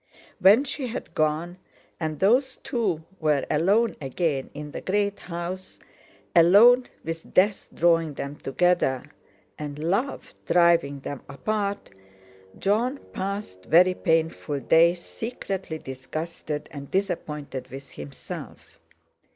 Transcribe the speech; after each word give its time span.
When 0.39 0.63
she 0.63 0.87
had 0.87 1.13
gone, 1.13 1.59
and 1.99 2.17
those 2.17 2.55
two 2.63 3.03
were 3.19 3.45
alone 3.51 3.95
again 4.01 4.49
in 4.55 4.71
the 4.71 4.81
great 4.81 5.19
house, 5.19 5.77
alone 6.35 6.87
with 7.03 7.35
death 7.35 7.67
drawing 7.71 8.15
them 8.15 8.35
together, 8.37 9.11
and 9.59 9.77
love 9.77 10.33
driving 10.47 11.01
them 11.01 11.21
apart, 11.29 11.91
Jon 12.57 12.97
passed 13.13 13.65
very 13.65 13.93
painful 13.93 14.61
days 14.61 15.01
secretly 15.01 15.77
disgusted 15.77 16.67
and 16.71 16.89
disappointed 16.89 17.67
with 17.67 17.91
himself. 17.91 18.79